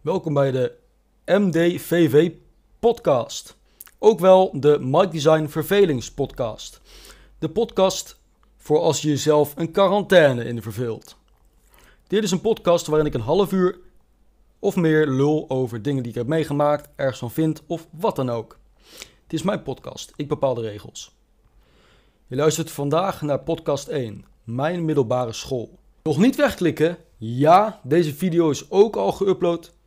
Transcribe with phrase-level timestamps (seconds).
[0.00, 0.72] Welkom bij de
[1.26, 2.30] MDVV
[2.78, 3.56] podcast.
[3.98, 6.80] Ook wel de Mike Design Vervelingspodcast.
[7.38, 8.20] De podcast
[8.56, 11.16] voor als je jezelf een quarantaine in verveelt.
[12.06, 13.78] Dit is een podcast waarin ik een half uur
[14.58, 18.30] of meer lul over dingen die ik heb meegemaakt, ergens van vind of wat dan
[18.30, 18.58] ook.
[19.22, 21.14] Het is mijn podcast, ik bepaal de regels.
[22.26, 25.78] Je luistert vandaag naar podcast 1, mijn middelbare school.
[26.02, 26.98] Nog niet wegklikken?
[27.16, 29.78] Ja, deze video is ook al geüpload.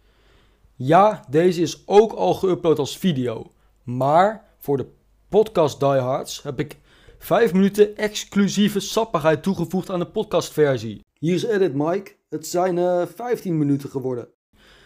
[0.86, 3.52] Ja, deze is ook al geüpload als video.
[3.84, 4.88] Maar voor de
[5.30, 6.80] podcast diehards heb ik
[7.18, 11.06] 5 minuten exclusieve sappigheid toegevoegd aan de podcastversie.
[11.20, 12.16] Hier is edit Mike.
[12.30, 14.28] Het zijn eh 15 minuten geworden.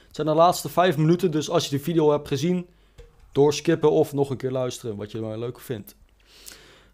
[0.07, 2.67] Het zijn de laatste 5 minuten, dus als je de video hebt gezien,
[3.31, 5.95] doorskippen of nog een keer luisteren, wat je maar leuk vindt.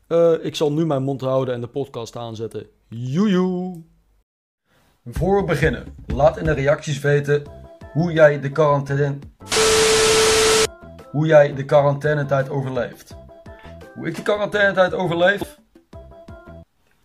[0.08, 2.68] Eh, ik zal nu mijn mond houden en de podcast aanzetten.
[2.88, 3.84] Joejoe!
[5.06, 7.63] Voor we beginnen, laat in de reacties weten
[7.94, 9.18] hoe jij de quarantaine...
[11.12, 13.16] Hoe jij de quarantainetijd overleeft.
[13.96, 15.60] Hoe ik de quarantainetijd overleef?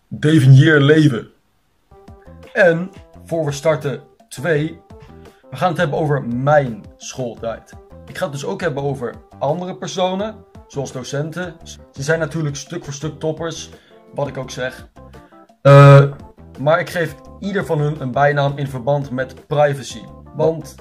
[0.07, 1.27] Definieer leven.
[2.53, 2.91] En,
[3.25, 4.79] voor we starten, twee,
[5.49, 7.73] we gaan het hebben over mijn schooltijd.
[8.05, 10.35] Ik ga het dus ook hebben over andere personen,
[10.67, 11.55] zoals docenten.
[11.91, 13.69] Ze zijn natuurlijk stuk voor stuk toppers,
[14.13, 14.87] wat ik ook zeg.
[15.61, 16.03] Eh,
[16.59, 20.01] maar ik geef ieder van hun een bijnaam in verband met privacy.
[20.35, 20.75] Want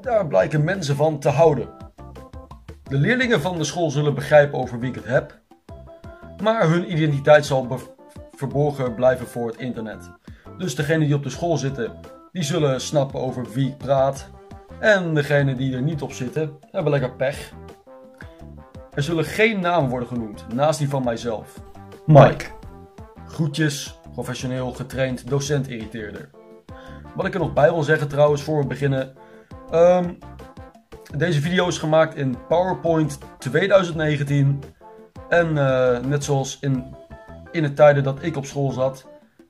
[0.00, 1.68] daar blijken mensen van te houden.
[2.88, 5.40] De leerlingen van de school zullen begrijpen over wie ik het heb.
[6.42, 7.78] Maar hun identiteit zal
[8.32, 10.10] verborgen blijven voor het internet.
[10.58, 11.92] Dus degenen die op de school zitten,
[12.32, 14.30] die zullen snappen over wie ik praat.
[14.80, 17.52] En degenen die er niet op zitten, hebben lekker pech.
[18.94, 21.62] Er zullen geen namen worden genoemd, naast die van mijzelf.
[22.06, 22.44] Mike.
[23.26, 26.30] Groetjes, professioneel getraind docent-irriteerder.
[27.14, 29.14] Wat ik er nog bij wil zeggen trouwens, voor we beginnen.
[29.70, 30.14] Ehm,
[31.16, 34.62] deze video is gemaakt in PowerPoint 2019.
[35.28, 36.94] En eh, net zoals in,
[37.50, 39.06] in de tijden dat ik op school zat,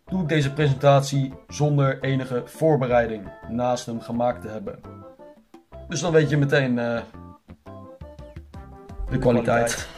[0.06, 4.80] doe ik deze presentatie zonder enige voorbereiding naast hem gemaakt te hebben.
[5.88, 7.00] Dus dan weet je meteen eh,
[9.10, 9.88] de kwaliteit.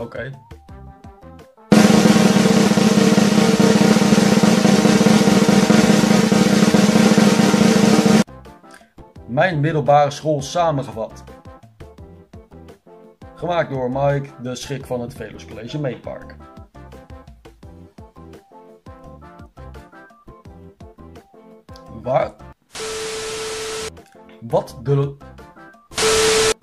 [0.00, 0.30] Oké.
[9.34, 11.24] Mijn middelbare school samengevat.
[13.34, 16.36] Gemaakt door Mike, de schrik van het Velus College Meetpark.
[22.02, 22.34] Waar?
[24.40, 25.16] Wat de...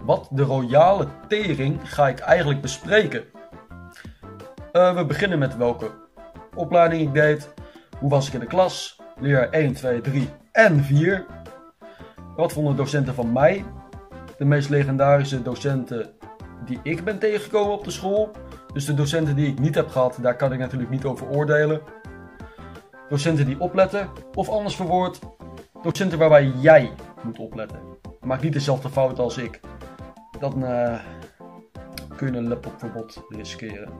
[0.03, 3.23] Wat de royale tering ga ik eigenlijk bespreken?
[4.71, 5.91] Eh, we beginnen met welke
[6.55, 7.53] opleiding ik deed.
[7.99, 8.99] Hoe was ik in de klas?
[9.19, 11.25] Leer 1, 2, 3 en 4.
[12.35, 13.65] Wat vonden docenten van mij?
[14.37, 16.09] De meest legendarische docenten
[16.65, 18.31] die ik ben tegengekomen op de school.
[18.73, 21.81] Dus de docenten die ik niet heb gehad, daar kan ik natuurlijk niet over oordelen.
[23.09, 25.19] Docenten die opletten, of anders verwoord,
[25.81, 26.91] docenten waarbij jij
[27.23, 27.79] moet opletten.
[28.21, 29.59] Maak niet dezelfde fout als ik.
[30.39, 30.99] Dan eh,
[32.15, 33.91] kun je een laptopverbod riskeren.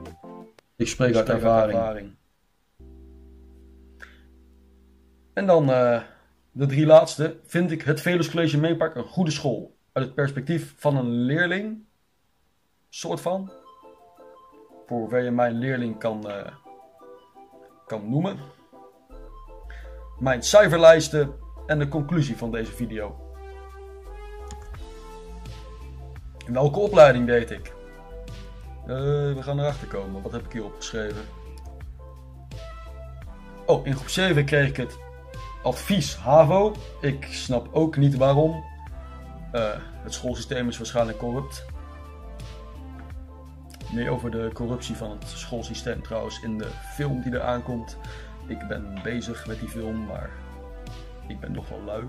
[0.76, 2.14] Ik spreek uit ervaring.
[5.32, 6.00] En dan eh,
[6.52, 7.40] de drie laatste.
[7.44, 9.76] Vind ik het Velus College Meepark een goede school?
[9.92, 11.84] Uit het perspectief van een leerling.
[12.88, 13.50] Soort van.
[14.86, 16.52] Voor hoever je mijn leerling kan, eh,
[17.86, 18.38] kan noemen.
[20.18, 21.34] Mijn cijferlijsten
[21.66, 23.16] en de conclusie van deze video.
[26.46, 27.72] Welke opleiding deed ik?
[28.86, 28.96] Eh,
[29.34, 30.22] we gaan erachter komen.
[30.22, 31.22] Wat heb ik hier opgeschreven?
[33.66, 34.98] Oh, in groep 7 kreeg ik het
[35.62, 36.74] advies HAVO.
[37.00, 38.64] Ik snap ook niet waarom.
[39.52, 39.70] Eh,
[40.02, 41.64] het schoolsysteem is waarschijnlijk corrupt.
[43.92, 47.96] Meer over de corruptie van het schoolsysteem trouwens in de film die er aankomt.
[48.46, 50.30] Ik ben bezig met die film, maar
[51.28, 52.08] ik ben nog wel lui.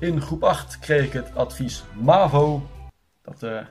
[0.00, 2.62] In groep 8 kreeg ik het advies MAVO.
[3.22, 3.66] Dat eh,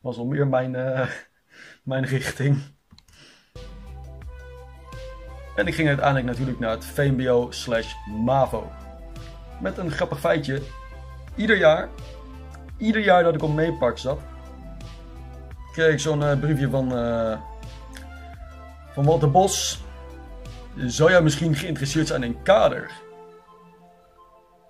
[0.00, 1.08] was al meer mijn, eh,
[1.82, 2.75] mijn richting.
[5.56, 7.94] En ik ging uiteindelijk natuurlijk naar het VMBO slash
[8.24, 8.72] MAVO.
[9.60, 10.62] Met een grappig feitje.
[11.34, 11.88] Ieder jaar,
[12.78, 14.20] ieder jaar dat ik op Meepark zat,
[15.72, 17.40] kreeg ik zo'n eh, briefje van, eh
[18.92, 19.84] van Walter Bos.
[20.76, 22.90] Zou jij misschien geïnteresseerd zijn in kader?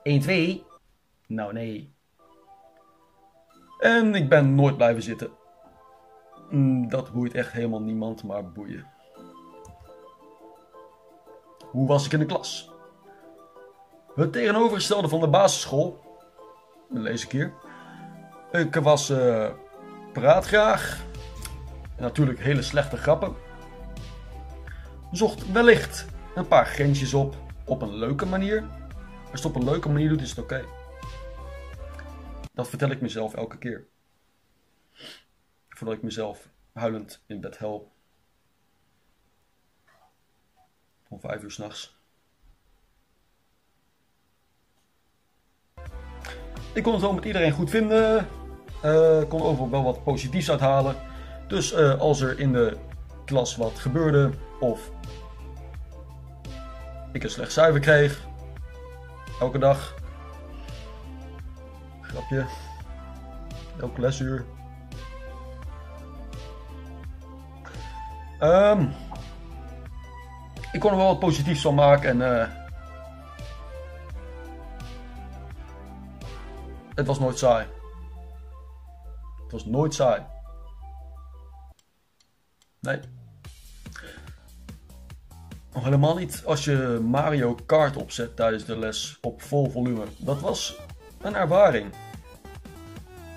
[0.02, 0.64] 1, 2?
[1.26, 1.94] Nou nee.
[3.78, 5.30] En ik ben nooit blijven zitten.
[6.50, 8.86] Mm, Dat boeit echt helemaal niemand, maar boeien.
[11.70, 12.70] Hoe was ik in de klas?
[14.14, 16.04] Het tegenovergestelde van de basisschool.
[16.88, 17.52] Lees ik hier.
[18.52, 19.50] Ik was uh,
[20.12, 21.04] praatgraag.
[21.98, 23.34] Natuurlijk hele slechte grappen.
[25.12, 27.34] Zocht wellicht een paar grensjes op.
[27.64, 28.64] Op een leuke manier.
[29.30, 30.64] Als je het op een leuke manier doet, is het oké.
[32.54, 33.86] Dat vertel ik mezelf elke keer.
[35.68, 37.95] Voordat ik mezelf huilend in bed help.
[41.08, 41.94] Om vijf uur s'nachts.
[46.72, 48.28] Ik kon het wel met iedereen goed vinden.
[48.84, 50.96] Uh, kon overal wel wat positiefs uithalen.
[51.48, 52.76] Dus uh, als er in de
[53.24, 54.30] klas wat gebeurde
[54.60, 54.90] of
[57.12, 58.26] ik een slecht cijfer kreeg,
[59.40, 59.94] elke dag,
[62.00, 62.46] grapje,
[63.80, 64.44] elke lesuur.
[68.40, 68.92] Um,
[70.76, 72.46] ik kon er wel wat positiefs van maken en uh,
[76.94, 77.67] het was nooit saai.
[79.43, 80.23] Het was nooit saai.
[82.81, 83.00] Nee.
[85.73, 90.05] Nog helemaal niet als je Mario Kart opzet tijdens de les op vol volume.
[90.17, 90.78] Dat was
[91.20, 91.93] een ervaring.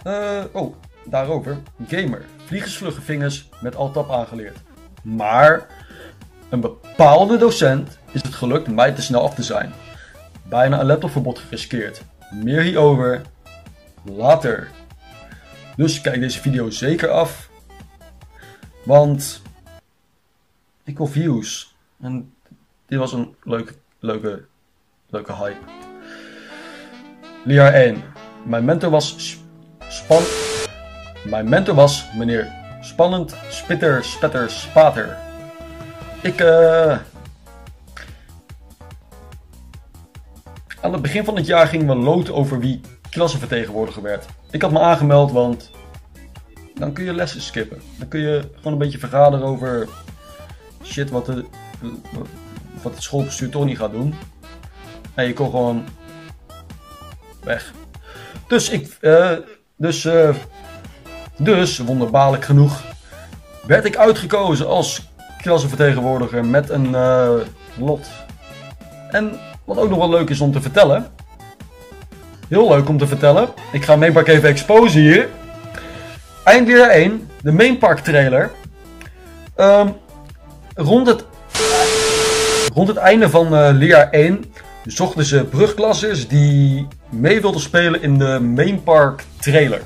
[0.03, 0.75] Uh, oh,
[1.05, 1.57] daarover.
[1.87, 2.25] Gamer.
[2.45, 4.57] Vliegensvlugge vingers met alt-tab aangeleerd.
[5.03, 5.78] Maar
[6.49, 9.73] een bepaalde docent is het gelukt mij te snel af te zijn.
[10.43, 12.01] Bijna een laptopverbod geriskeerd.
[12.31, 13.21] Meer hierover
[14.03, 14.69] later.
[15.75, 17.49] Dus kijk deze video zeker af.
[18.83, 19.41] Want
[20.83, 21.75] ik wil views.
[22.01, 22.33] En
[22.85, 24.45] dit was een leuke, leuke,
[25.09, 25.59] leuke hype.
[27.45, 28.03] Leer 1.
[28.45, 29.37] Mijn mentor was
[29.87, 30.23] span...
[31.25, 35.28] Mijn mentor was meneer Spannend Spitter Spetter Spater.
[36.21, 36.97] Ik uh...
[40.81, 44.25] Aan het begin van het jaar gingen we loten over wie klassenvertegenwoordiger werd.
[44.51, 45.71] Ik had me aangemeld, want
[46.75, 47.81] dan kun je lessen skippen.
[47.97, 49.87] Dan kun je gewoon een beetje vergaderen over
[50.83, 51.45] shit wat, de,
[52.81, 54.15] wat het schoolbestuur toch niet gaat doen.
[55.13, 55.85] En je kon gewoon
[57.43, 57.73] weg.
[58.47, 59.37] Dus ik, uh,
[59.75, 60.35] dus, uh,
[61.37, 62.83] dus wonderbaarlijk genoeg,
[63.65, 65.08] werd ik uitgekozen als
[65.41, 67.29] klassenvertegenwoordiger met een uh,
[67.77, 68.07] lot.
[69.11, 71.07] En wat ook nog wel leuk is om te vertellen.
[72.47, 73.49] Heel leuk om te vertellen.
[73.71, 75.27] Ik ga Mainpark even exposen hier.
[76.43, 78.51] Eindleer 1, de Mainpark trailer.
[79.57, 79.93] Um,
[80.75, 81.25] rond, het,
[82.73, 84.45] rond het einde van uh, leerjaar 1
[84.85, 89.81] zochten ze brugklassers die mee wilden spelen in de Mainpark trailer.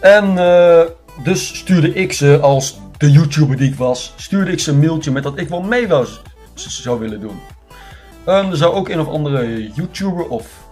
[0.00, 0.80] En uh,
[1.24, 5.10] dus stuurde ik ze als de YouTuber die ik was, stuurde ik ze een mailtje
[5.10, 6.22] met dat ik wel mee was,
[6.54, 7.40] zou willen doen.
[8.26, 10.68] Um, er zou ook een of andere YouTuber of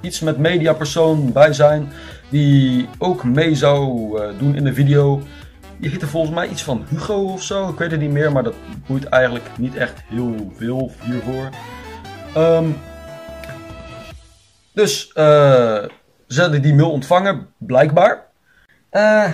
[0.00, 1.92] iets met mediapersoon bij zijn
[2.28, 5.22] die ook mee zou uh, doen in de video.
[5.76, 7.68] Die heette volgens mij iets van Hugo of zo.
[7.68, 8.54] Ik weet het niet meer, maar dat
[8.86, 11.48] boeit eigenlijk niet echt heel veel hiervoor.
[12.36, 12.76] Um,
[14.72, 15.14] dus uh,
[16.28, 18.26] ze hadden die mail ontvangen, blijkbaar.
[18.92, 19.28] Uh,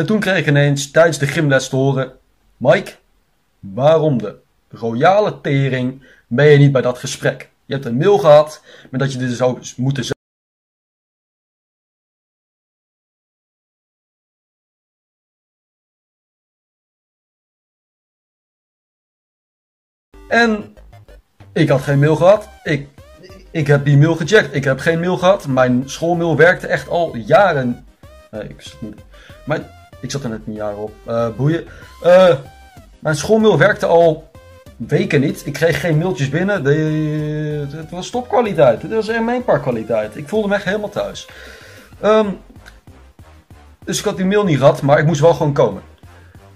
[0.00, 2.18] en toen kreeg ik ineens tijdens de gymles te horen:
[2.56, 2.92] Mike,
[3.58, 4.38] waarom de
[4.68, 7.50] royale tering ben je niet bij dat gesprek?
[7.64, 10.18] Je hebt een mail gehad met dat je dit zou moeten zeggen.
[20.28, 20.74] En
[21.52, 22.48] ik had geen mail gehad.
[22.62, 22.88] Ik,
[23.50, 24.54] ik heb die mail gecheckt.
[24.54, 25.46] Ik heb geen mail gehad.
[25.46, 27.86] Mijn schoolmail werkte echt al jaren.
[28.30, 28.62] Nee, ik
[30.00, 30.92] ik zat er net een jaar op.
[31.08, 31.64] Uh, boeien.
[32.04, 32.34] Uh,
[32.98, 34.30] mijn schoolmail werkte al
[34.76, 35.46] weken niet.
[35.46, 36.64] Ik kreeg geen mailtjes binnen.
[36.64, 38.82] De, het was topkwaliteit.
[38.82, 40.16] Het was echt mijn kwaliteit.
[40.16, 41.28] Ik voelde me echt helemaal thuis.
[42.04, 42.38] Um,
[43.84, 45.82] dus ik had die mail niet gehad, maar ik moest wel gewoon komen.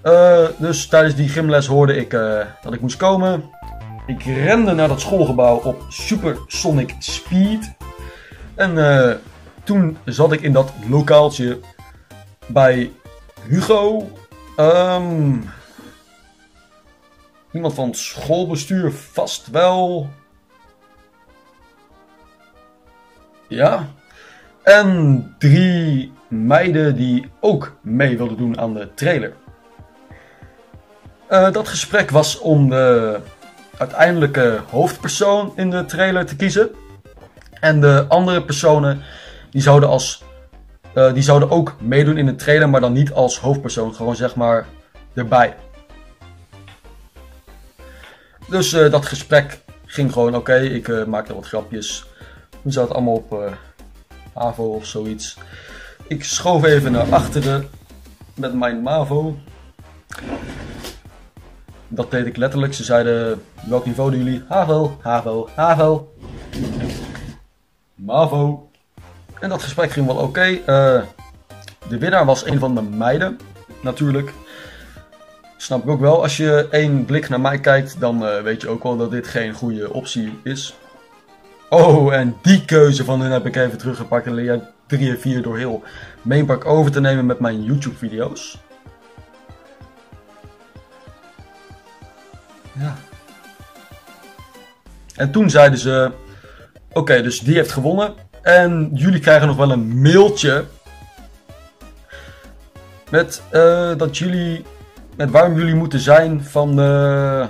[0.04, 2.10] Uh, dus tijdens die gymles hoorde ik
[2.62, 3.44] dat ik moest komen.
[4.06, 7.72] Ik rende naar dat schoolgebouw op supersonic speed.
[8.54, 8.78] En
[9.64, 11.60] toen zat ik in dat lokaaltje
[12.46, 12.90] bij
[13.48, 14.10] Hugo.
[14.56, 15.44] Um,
[17.52, 20.08] iemand van het schoolbestuur vast wel.
[23.48, 23.86] Ja.
[24.62, 29.32] En drie meiden die ook mee wilden doen aan de trailer.
[31.30, 33.18] Uh, dat gesprek was om de
[33.78, 36.70] uiteindelijke hoofdpersoon in de trailer te kiezen.
[37.60, 39.02] En de andere personen
[39.50, 40.22] die zouden, als,
[40.94, 43.94] die zouden ook meedoen in de trailer, maar dan niet als hoofdpersoon.
[43.94, 44.66] Gewoon zeg maar
[45.14, 45.56] erbij.
[48.48, 52.06] Dus uh, dat gesprek ging gewoon oké, ik uh, maakte wat grapjes.
[52.62, 53.56] We zaten allemaal op
[54.32, 55.36] HAVO of zoiets.
[56.06, 57.68] Ik schoof even naar achteren
[58.34, 59.36] met mijn MAVO.
[61.88, 62.74] Dat deed ik letterlijk.
[62.74, 64.42] Ze zeiden, welk niveau doen jullie?
[64.48, 66.12] HAVO, HAVO, HAVO.
[67.94, 68.70] MAVO.
[69.44, 70.46] En dat gesprek ging wel oké.
[70.46, 71.02] Uh,
[71.88, 73.38] de winnaar was een van de meiden,
[73.80, 74.32] natuurlijk.
[75.56, 76.22] Snap ik ook wel.
[76.22, 79.26] Als je één blik naar mij kijkt, dan uh, weet je ook wel dat dit
[79.26, 80.74] geen goede optie is.
[81.70, 85.42] Oh, en die keuze van hun heb ik even teruggepakt en leer 3 en 4
[85.42, 85.82] door heel
[86.22, 88.58] Mainpark over te nemen met mijn YouTube video's.
[92.72, 92.96] Ja.
[95.16, 96.10] En toen zeiden ze,
[96.92, 98.23] oké, dus die heeft gewonnen.
[98.44, 100.64] En jullie krijgen nog wel een mailtje
[103.10, 104.64] met uh, dat jullie,
[105.16, 107.46] met waarom jullie moeten zijn van de,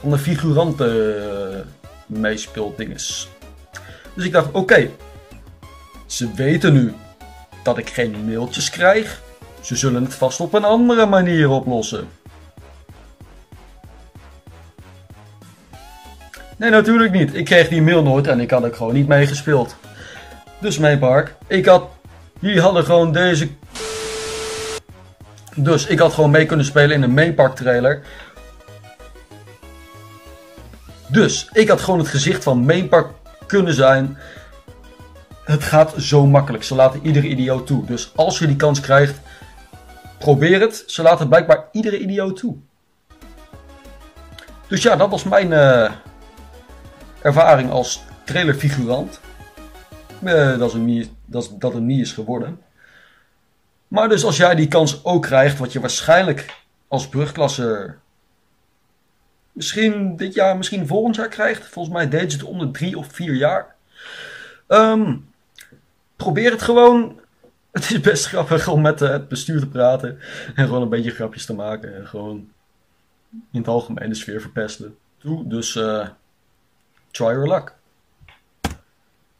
[0.00, 1.66] van de figuranten
[2.06, 3.28] meespeeldinges.
[4.14, 4.90] Dus ik dacht, oké,
[6.06, 6.94] ze weten nu
[7.62, 9.22] dat ik geen mailtjes krijg.
[9.60, 12.08] Ze zullen het vast op een andere manier oplossen.
[16.58, 17.34] Nee, natuurlijk niet.
[17.34, 19.76] Ik kreeg die mail nooit en ik had er gewoon niet mee gespeeld.
[20.58, 21.88] Dus mijn park, ik had...
[22.38, 23.48] Jullie hadden gewoon deze...
[25.54, 28.02] Dus ik had gewoon mee kunnen spelen in een mainpark trailer.
[31.06, 33.06] Dus ik had gewoon het gezicht van mainpark
[33.46, 34.18] kunnen zijn.
[35.44, 36.64] Het gaat zo makkelijk.
[36.64, 37.84] Ze laten iedere idioot toe.
[37.84, 39.20] Dus als je die kans krijgt,
[40.18, 40.84] probeer het.
[40.86, 42.56] Ze laten blijkbaar iedere idioot toe.
[44.66, 45.90] Dus ja, dat was mijn uh,
[47.22, 49.20] ervaring als trailerfigurant.
[50.22, 52.60] Uh, dat, niet, dat, dat het niet is geworden.
[53.88, 56.56] Maar dus als jij die kans ook krijgt, wat je waarschijnlijk
[56.88, 57.94] als brugklasse
[59.52, 61.66] misschien dit jaar, misschien volgend jaar krijgt.
[61.66, 63.74] Volgens mij deed ze het om drie of vier jaar.
[64.68, 65.30] Um,
[66.16, 67.20] probeer het gewoon.
[67.78, 70.18] Het is best grappig om met het bestuur te praten.
[70.54, 71.96] En gewoon een beetje grapjes te maken.
[71.96, 72.48] En gewoon
[73.30, 74.96] in het algemeen de sfeer verpesten.
[75.18, 76.08] Toe, dus uh,
[77.18, 77.74] try your luck.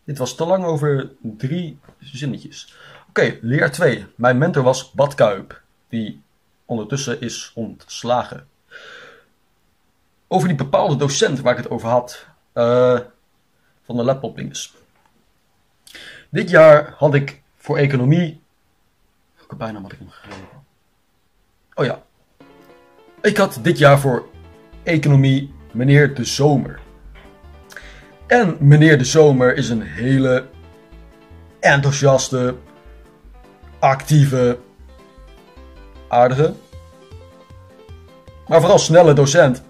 [0.05, 2.75] Dit was te lang over drie zinnetjes.
[3.09, 4.07] Oké, leer 2.
[4.15, 5.63] Mijn mentor was Bad Kuip.
[5.89, 6.23] Die
[6.65, 8.49] ondertussen is ontslagen.
[10.27, 12.27] Over die bepaalde docent waar ik het over had.
[12.55, 12.99] Uh,
[13.85, 14.41] van de laptop
[16.31, 18.41] Dit jaar had ik voor economie.
[19.37, 20.49] Welke bijnaam had ik hem gegeven?
[21.75, 22.03] Oh ja.
[23.23, 24.29] Ik had dit jaar voor
[24.83, 26.87] economie meneer De Zomer.
[28.29, 30.45] En meneer De Zomer is een hele
[31.61, 32.55] enthousiaste,
[33.79, 34.59] actieve,
[36.09, 36.55] aardige,
[38.47, 39.63] maar vooral snelle docent.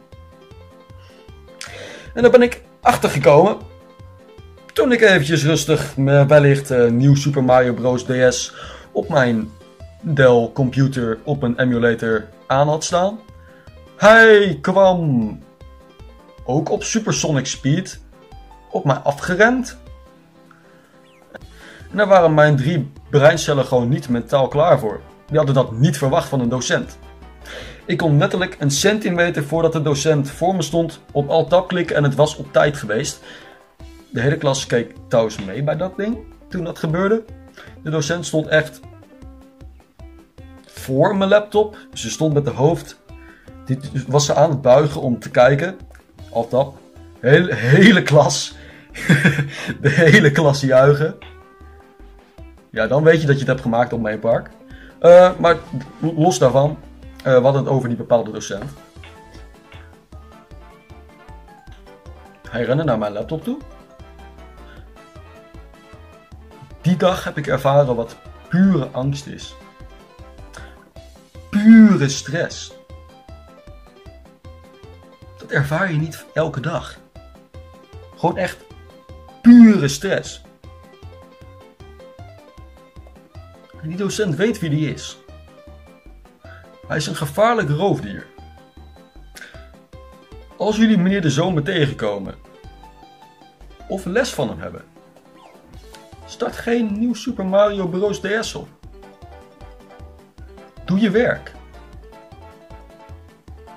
[2.14, 3.56] En daar ben ik achter gekomen.
[4.72, 5.94] Toen ik eventjes rustig
[6.26, 8.04] wellicht uh, nieuw Super Mario Bros.
[8.04, 8.54] DS
[8.92, 9.50] op mijn
[10.02, 13.18] Dell computer op een emulator aan had staan.
[13.96, 15.38] Hij kwam
[16.44, 18.00] ook op supersonic speed
[18.70, 19.78] op mij afgerend.
[21.90, 25.00] En daar waren mijn drie breincellen gewoon niet mentaal klaar voor.
[25.26, 26.98] Die hadden dat niet verwacht van een docent.
[27.86, 32.04] Ik kon letterlijk een centimeter voordat de docent voor me stond op alt-tab klikken en
[32.04, 33.20] het was op tijd geweest.
[34.10, 37.24] De hele klas keek trouwens mee bij dat ding toen dat gebeurde.
[37.82, 38.80] De docent stond echt
[40.66, 41.76] voor mijn laptop.
[41.92, 42.98] Ze stond met de hoofd.
[43.64, 45.76] Die was ze aan het buigen om te kijken.
[46.32, 46.76] Alt-tab.
[47.20, 48.54] Hele, hele klas.
[49.80, 51.18] de hele klas juichen.
[52.70, 54.50] Ja, dan weet je dat je het hebt gemaakt op mijn park.
[55.02, 55.56] Uh, maar
[56.00, 56.78] los daarvan,
[57.26, 58.70] uh, het over die bepaalde docent.
[62.50, 63.58] Hij rende naar mijn laptop toe.
[66.80, 68.16] Die dag heb ik ervaren wat
[68.48, 69.54] pure angst is.
[71.50, 72.72] Pure stress.
[75.38, 76.98] Dat ervaar je niet elke dag.
[78.16, 78.67] Gewoon echt
[79.48, 80.42] pure stress.
[83.82, 85.18] Die docent weet wie die is.
[86.86, 88.26] Hij is een gevaarlijk roofdier.
[90.56, 92.34] Als jullie meneer de zomer tegenkomen
[93.88, 94.84] of les van hem hebben,
[96.26, 98.20] start geen nieuw Super Mario Bros.
[98.20, 98.68] DS op.
[100.84, 101.52] Doe je werk.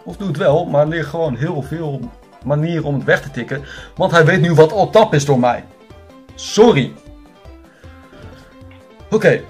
[0.04, 2.12] Of doe het wel, maar leer gewoon heel veel
[2.46, 3.64] manieren om het weg te tikken,
[3.96, 5.66] want hij weet nu wat al tap is door mij.
[6.36, 6.94] Sorry.
[9.10, 9.42] Oké,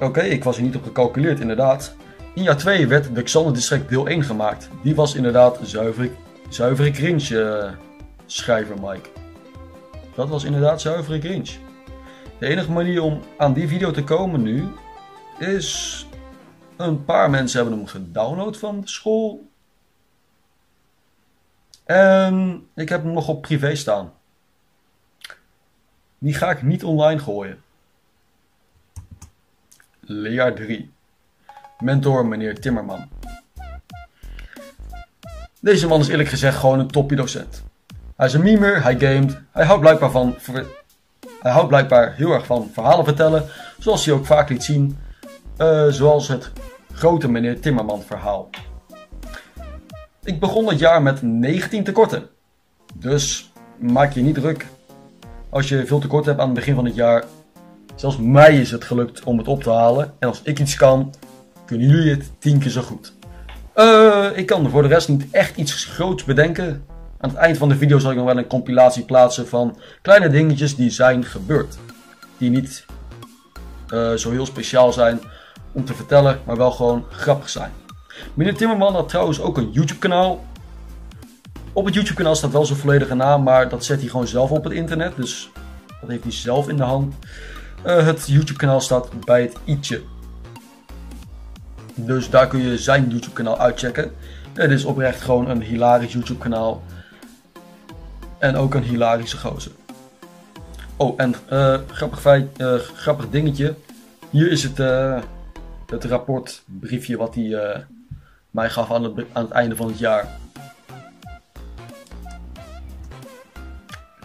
[0.00, 1.94] Oké, ik was er niet op gecalculeerd, inderdaad.
[2.34, 4.68] in jaar 2 werd de Xander District deel 1 gemaakt.
[4.82, 6.10] Die was inderdaad zuivere,
[6.48, 7.72] zuivere cringe, uh,
[8.26, 9.08] schrijver Mike.
[10.14, 11.50] Dat was inderdaad zuivere cringe.
[12.38, 14.68] De enige manier om aan die video te komen nu
[15.38, 16.06] is
[16.76, 19.50] een paar mensen hebben hem gedownload van school.
[21.86, 24.12] En ik heb hem nog op privé staan.
[26.18, 27.62] Die ga ik niet online gooien.
[30.00, 30.92] Leer 3.
[31.78, 33.08] Mentor meneer Timmerman.
[35.60, 37.64] Deze man is eerlijk gezegd gewoon een toppie docent.
[38.16, 40.34] Hij is een memer, hij gamet, hij houdt blijkbaar van
[41.40, 43.44] hij houdt blijkbaar heel erg van verhalen vertellen,
[43.78, 44.98] zoals hij ook vaak liet zien,
[45.58, 46.52] uh, zoals het
[46.92, 48.50] grote meneer Timmerman verhaal.
[50.26, 52.28] Ik begon het jaar met 19 tekorten.
[52.94, 54.66] Dus maak je niet druk
[55.50, 57.24] als je veel tekort hebt aan het begin van het jaar.
[57.94, 60.12] Zelfs mij is het gelukt om het op te halen.
[60.18, 61.14] En als ik iets kan,
[61.64, 63.12] kunnen jullie het tien keer zo goed.
[63.76, 66.84] Uh, ik kan voor de rest niet echt iets groots bedenken.
[67.18, 70.28] Aan het eind van de video zal ik nog wel een compilatie plaatsen van kleine
[70.28, 71.78] dingetjes die zijn gebeurd.
[72.38, 72.84] Die niet
[73.94, 75.20] uh, zo heel speciaal zijn
[75.72, 77.72] om te vertellen, maar wel gewoon grappig zijn.
[78.34, 80.44] Meneer Timmerman had trouwens ook een YouTube kanaal.
[81.72, 84.50] Op het YouTube kanaal staat wel zijn volledige naam, maar dat zet hij gewoon zelf
[84.50, 85.16] op het internet.
[85.16, 85.50] Dus
[86.00, 87.14] dat heeft hij zelf in de hand.
[87.86, 90.02] Uh, het YouTube kanaal staat bij het i'tje.
[91.94, 94.12] Dus daar kun je zijn YouTube kanaal uitchecken.
[94.52, 96.82] Het is oprecht gewoon een hilarisch YouTube kanaal.
[98.38, 99.72] En ook een hilarische gozer.
[100.96, 103.74] Oh, en uh, grappig, feit, uh, grappig dingetje.
[104.30, 104.78] Hier is het,
[105.86, 107.86] het rapportbriefje wat hij
[108.56, 110.28] mij gaf aan het, einde van het jaar.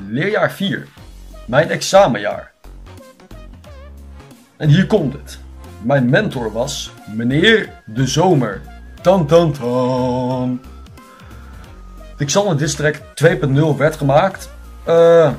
[0.07, 0.87] Leerjaar 4.
[1.45, 2.51] Mijn examenjaar.
[4.57, 5.39] En hier komt het.
[5.81, 8.61] Mijn mentor was meneer De Zomer.
[9.01, 10.61] Tan tan tan.
[12.17, 14.49] De Xander District 2.0 werd gemaakt.
[14.87, 15.31] Uh,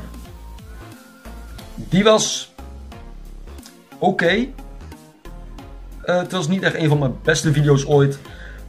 [1.74, 2.54] die was
[3.98, 4.32] oké.
[4.32, 4.46] Uh,
[6.04, 8.18] het was niet echt een van mijn beste video's ooit.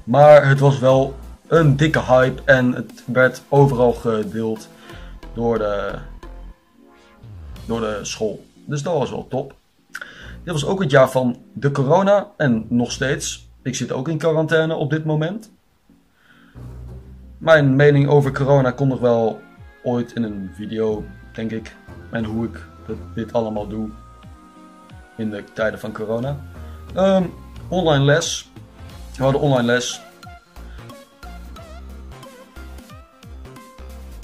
[0.04, 1.16] Maar het was wel
[1.48, 4.70] een dikke hype en het werd overal gedeeld
[5.34, 5.94] door de,
[7.66, 8.46] door de school.
[8.66, 9.56] Dus dat was wel top.
[10.44, 13.50] Dit was ook het jaar van de corona en nog steeds.
[13.62, 15.52] Ik zit ook in quarantaine op dit moment.
[17.38, 19.42] Mijn mening over corona komt nog wel
[19.84, 21.76] ooit in een video, denk ik.
[22.10, 22.66] En hoe ik
[23.16, 23.90] dit allemaal doe
[25.18, 26.38] in de tijden van corona.
[26.96, 27.34] Um,
[27.68, 28.52] online les.
[29.18, 30.02] We hadden online les.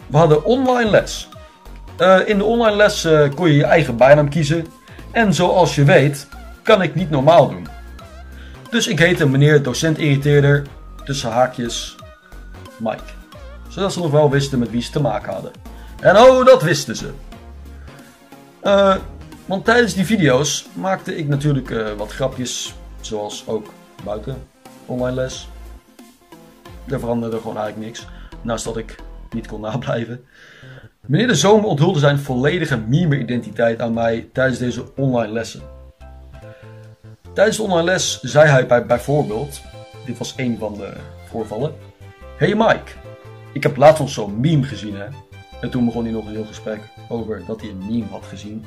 [0.08, 1.28] We hadden online les.
[2.00, 4.66] Uh, in de online les uh, kon je je eigen bijnaam kiezen.
[5.12, 6.28] En zoals je weet,
[6.64, 7.68] kan ik niet normaal doen.
[8.70, 10.66] Dus ik heette meneer docent irriteerder,
[11.06, 11.96] tussen haakjes,
[12.78, 13.04] Mike.
[13.68, 15.52] Zodat ze nog wel wisten met wie ze te maken hadden.
[16.00, 17.12] En oh, dat wisten ze.
[18.64, 18.96] Uh,
[19.46, 23.68] want tijdens die video's maakte ik natuurlijk wat grapjes, zoals ook
[24.04, 24.59] buiten
[24.90, 25.48] online les.
[26.88, 28.08] Er veranderde gewoon eigenlijk niks,
[28.42, 28.96] naast dat ik
[29.32, 30.26] niet kon nablijven.
[31.06, 35.62] Meneer de Zomer onthulde zijn volledige meme-identiteit aan mij tijdens deze online lessen.
[37.34, 39.62] Tijdens de online les zei hij bij, bijvoorbeeld,
[40.06, 40.94] dit was een van de
[41.30, 41.74] voorvallen.
[42.38, 42.92] Hey Mike,
[43.54, 45.06] ik heb laatst nog zo'n meme gezien hè.
[45.62, 48.66] En toen begon hij nog een heel gesprek over dat hij een meme had gezien.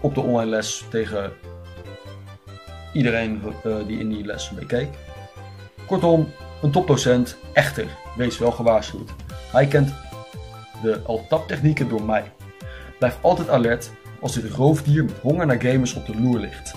[0.00, 1.32] Op de online les tegen
[2.92, 4.88] iedereen uh, die in die les bekeek.
[5.86, 9.10] Kortom, een topdocent, echter, wees wel gewaarschuwd.
[9.52, 9.94] Hij kent
[10.82, 12.32] de al-tap-technieken door mij.
[12.98, 13.90] Blijf altijd alert
[14.20, 16.74] als dit roofdier met honger naar gamers op de loer ligt.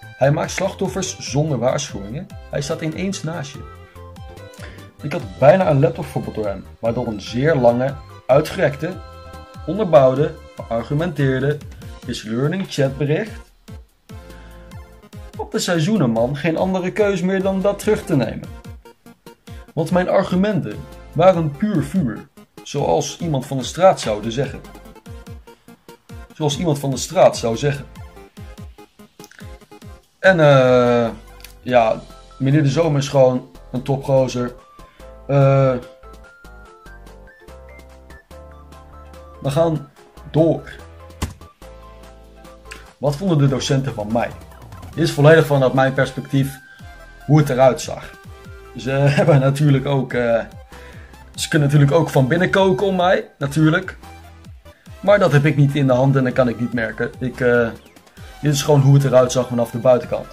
[0.00, 2.26] Hij maakt slachtoffers zonder waarschuwingen.
[2.50, 3.76] Hij staat ineens naast je.
[5.02, 7.94] Ik had bijna een laptopverbod door hem, maar door een zeer lange,
[8.26, 8.92] uitgerekte,
[9.66, 11.56] onderbouwde, geargumenteerde
[12.06, 13.47] is learning chatbericht
[15.38, 18.48] op de seizoenenman geen andere keus meer dan dat terug te nemen.
[19.74, 20.76] Want mijn argumenten
[21.12, 22.28] waren puur vuur,
[22.62, 24.60] zoals iemand van de straat zou zeggen.
[26.34, 27.86] Zoals iemand van de straat zou zeggen.
[30.18, 31.08] En uh,
[31.62, 32.00] ja,
[32.38, 34.54] meneer de Zomer is gewoon een topgozer.
[35.28, 35.74] Uh,
[39.40, 39.90] we gaan
[40.30, 40.72] door.
[42.98, 44.30] Wat vonden de docenten van mij?
[44.98, 46.58] Dit is volledig vanuit mijn perspectief
[47.26, 48.10] hoe het eruit zag.
[48.76, 50.12] Ze hebben natuurlijk ook.
[50.12, 50.40] Uh,
[51.34, 53.96] ze kunnen natuurlijk ook van binnen koken om mij, natuurlijk.
[55.00, 57.10] Maar dat heb ik niet in de hand en dat kan ik niet merken.
[57.18, 57.68] Ik, uh,
[58.40, 60.26] dit is gewoon hoe het eruit zag vanaf de buitenkant.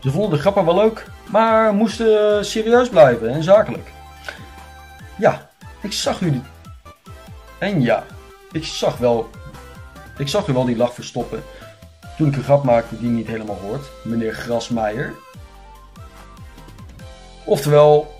[0.00, 3.90] Ze vonden de grappen wel leuk, maar moesten serieus blijven en zakelijk.
[5.16, 6.42] Ja, ik zag jullie.
[7.58, 8.04] En ja,
[8.52, 9.30] ik zag wel.
[10.18, 11.42] Ik zag u wel die lach verstoppen.
[12.16, 15.14] Toen ik een grap maakte die niet helemaal hoort, meneer Grasmeijer.
[17.44, 18.14] Oftewel,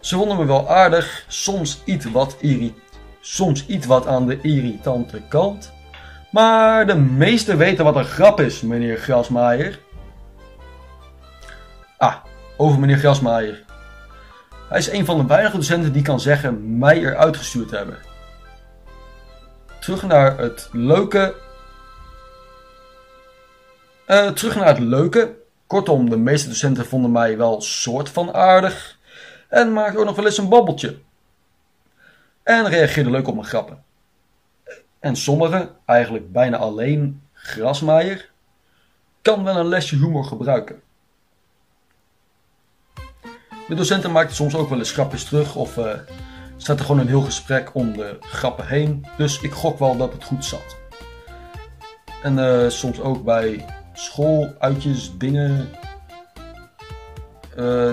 [0.00, 2.74] ze vonden me wel aardig, soms iets wat, irri
[3.22, 5.72] soms iets wat aan de irritante kant.
[6.30, 9.78] Maar de meesten weten wat een grap is, meneer Grasmaier.
[11.98, 12.14] Ah,
[12.56, 13.64] over meneer Grasmaier.
[14.68, 17.98] Hij is een van de weinige docenten die kan zeggen mij eruit gestuurd hebben.
[19.80, 21.34] Terug naar het leuke.
[24.12, 25.34] Uh, terug naar het leuke.
[25.66, 28.98] Kortom, de meeste docenten vonden mij wel soort van aardig.
[29.48, 30.98] En maakten ook nog wel eens een babbeltje.
[32.42, 33.84] En reageerden leuk op mijn grappen.
[34.98, 38.30] En sommigen, eigenlijk bijna alleen Grasmaier,
[39.22, 40.82] kan wel een lesje humor gebruiken.
[43.68, 45.92] De docenten maakten soms ook wel eens grapjes terug of uh,
[46.56, 49.06] staat er gewoon een heel gesprek om de grappen heen.
[49.16, 50.76] Dus ik gok wel dat het goed zat.
[52.22, 53.64] En uh, soms ook bij
[54.02, 55.68] schooluitjes, dingen.
[57.58, 57.92] Uh,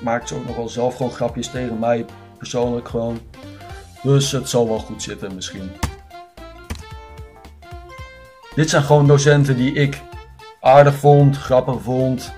[0.00, 2.04] maakt ze ook nog wel zelf gewoon grapjes tegen mij
[2.38, 3.20] persoonlijk gewoon.
[4.02, 5.70] Dus het zal wel goed zitten misschien.
[8.54, 10.02] Dit zijn gewoon docenten die ik
[10.60, 12.32] aardig vond, grappig vond.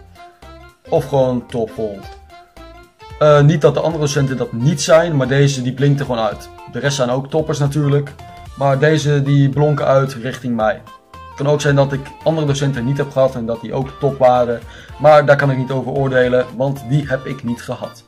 [0.88, 2.06] Of gewoon top vond.
[3.20, 6.24] Uh, niet dat de andere docenten dat niet zijn, maar deze die blinkt er gewoon
[6.24, 6.48] uit.
[6.72, 8.12] De rest zijn ook toppers natuurlijk.
[8.56, 10.82] Maar deze die blonken uit richting mij.
[11.38, 14.18] Kan ook zijn dat ik andere docenten niet heb gehad en dat die ook top
[14.18, 14.60] waren.
[15.00, 18.04] Maar daar kan ik niet over oordelen, want die heb ik niet gehad.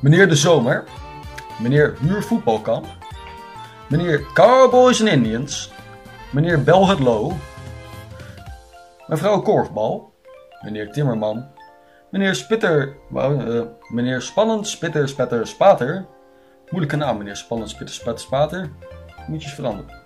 [0.00, 0.84] Meneer De Zomer.
[1.58, 2.86] Meneer Huurvoetbalkamp.
[3.88, 5.70] Meneer Cowboys Indians
[6.30, 7.32] meneer Bel Low,
[9.06, 10.12] mevrouw Korfbal,
[10.62, 11.46] meneer Timmerman,
[12.10, 16.06] meneer Spitter, uh, meneer Spannend Spitter Spetter Spater,
[16.68, 18.70] moeilijke naam meneer Spannend Spitter Spetter Spater,
[19.26, 19.99] moet je eens veranderen.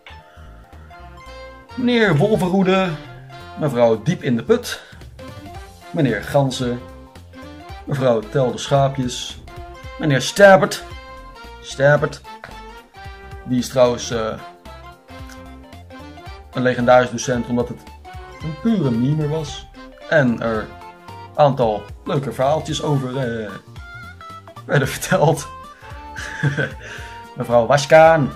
[1.74, 2.88] Meneer Wolverhoede,
[3.58, 4.82] mevrouw Diep in de Put,
[5.90, 6.80] meneer Gansen,
[7.84, 9.42] mevrouw Tel de Schaapjes,
[9.98, 10.84] meneer Stabert,
[11.60, 12.20] Stabert,
[13.44, 14.10] die is trouwens...
[14.10, 14.34] Uh,
[16.54, 17.78] een legendarisch docent omdat het
[18.42, 19.66] een pure meme was.
[20.08, 20.66] En er een
[21.34, 23.50] aantal leuke verhaaltjes over eh,
[24.66, 25.48] werden verteld.
[27.36, 28.30] Mevrouw Waskaan.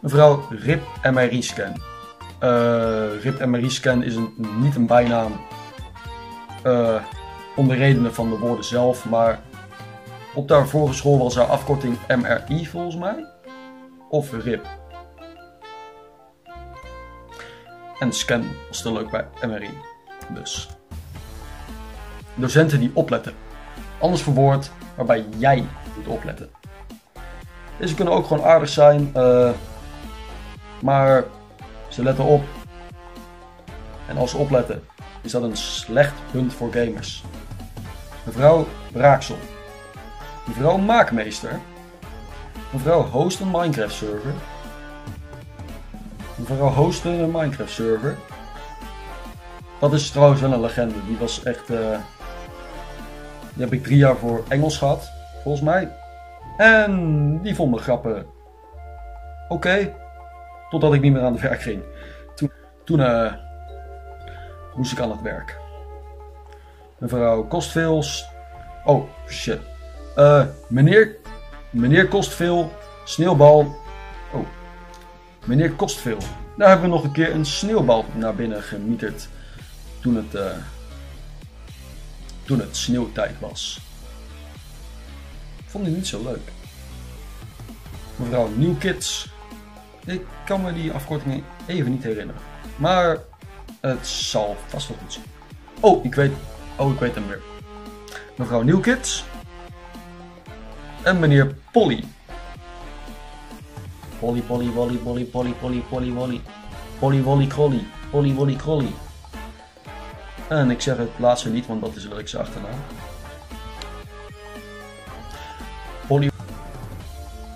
[0.00, 1.92] Mevrouw Rip MRI Scan.
[2.44, 5.32] Uh, Rip MRI Scan is een, niet een bijnaam
[6.66, 7.02] uh,
[7.56, 9.40] om de redenen van de woorden zelf, maar
[10.34, 13.26] op de vorige school was haar afkorting MRI volgens mij.
[14.08, 14.66] Of RIP.
[17.98, 19.70] En scan was te leuk bij MRI.
[20.28, 20.68] Dus.
[22.34, 23.32] Docenten die opletten.
[24.00, 25.64] Anders verwoord waarbij jij
[25.96, 26.50] moet opletten.
[27.78, 29.50] Deze kunnen ook gewoon aardig zijn, uh,
[30.80, 31.24] maar
[31.94, 32.42] ze letten op.
[34.08, 34.84] En als ze opletten,
[35.22, 37.24] is dat een slecht punt voor gamers.
[38.24, 39.36] Mevrouw Braaksel.
[40.46, 41.60] Mevrouw Maakmeester.
[42.70, 44.32] Mevrouw host een Minecraft server.
[46.36, 48.16] Mevrouw hosten een Minecraft server.
[49.80, 51.06] Dat is trouwens wel een legende.
[51.06, 51.70] Die was echt.
[51.70, 51.98] Uh,
[53.52, 55.10] die heb ik drie jaar voor Engels gehad,
[55.42, 55.88] volgens mij.
[56.56, 58.26] En die vond me grappen.
[59.48, 59.92] Oké.
[60.74, 61.82] Totdat ik niet meer aan het werk ging.
[62.34, 62.50] Toen,
[62.84, 63.32] toen uh,
[64.76, 65.56] moest ik aan het werk.
[66.98, 68.04] Mevrouw kost veel.
[68.84, 69.60] Oh shit.
[70.16, 71.16] Uh, meneer,
[71.70, 72.72] meneer kost veel.
[73.04, 73.76] Sneeuwbal.
[74.32, 74.46] Oh,
[75.44, 76.18] Meneer kost veel.
[76.56, 79.28] Daar hebben we nog een keer een sneeuwbal naar binnen gemieterd
[80.00, 80.56] toen het, uh,
[82.44, 83.80] toen het sneeuwtijd was.
[85.66, 86.52] Vond ik niet zo leuk.
[88.16, 89.32] Mevrouw New Kids.
[90.06, 92.42] Ik kan me die afkorting even niet herinneren.
[92.76, 93.18] Maar
[93.80, 95.24] het zal vast wel goed zijn.
[95.80, 96.32] Oh, ik weet,
[96.76, 97.40] oh, ik weet hem weer.
[98.36, 99.24] Mevrouw New Kids.
[101.02, 102.04] En meneer Polly.
[104.18, 106.40] Polly, polly, wolly, polly, polly, polly, polly, wolly.
[106.98, 107.84] Polly, wolly, crolly.
[108.10, 108.92] Polly, wolly, crolly.
[110.48, 112.78] En ik zeg het laatste niet, want dat is Lurkse achternaam.
[116.06, 116.30] Polly.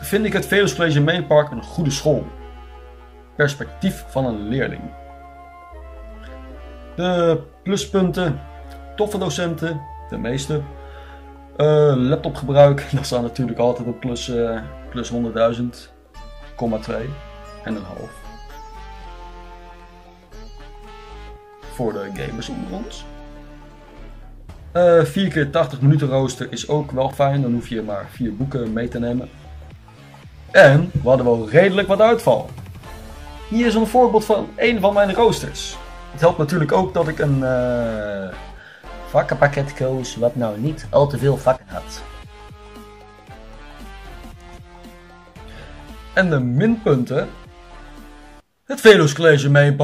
[0.01, 2.27] Vind ik het Velus College Main Park een goede school?
[3.39, 4.81] Perspectief van een leerling.
[6.97, 8.41] De pluspunten.
[8.97, 9.81] Toffe docenten.
[10.09, 10.63] De meeste.
[11.57, 12.87] Uh, laptopgebruik.
[12.95, 15.19] Dat staat natuurlijk altijd op plus, uh, plus 100.000.
[16.81, 17.09] 2
[17.65, 18.11] en een half.
[21.61, 23.05] Voor de gamers onder ons.
[24.73, 27.43] Uh, 4 keer 80 minuten rooster is ook wel fijn.
[27.43, 29.29] Dan hoef je maar vier boeken mee te nemen.
[30.51, 32.51] En we hadden wel redelijk wat uitval.
[33.49, 35.77] Hier is een voorbeeld van een van mijn roosters.
[36.11, 38.29] Het helpt natuurlijk ook dat ik een uh,
[39.07, 42.03] vakkenpakket koos wat nou niet al te veel vakken had.
[46.13, 47.29] En de minpunten.
[48.65, 49.77] Het Veluws College.